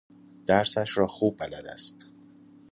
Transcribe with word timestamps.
درسش 0.45 0.97
را 0.97 1.07
خوب 1.07 1.37
بلد 1.39 1.65
است. 1.65 2.09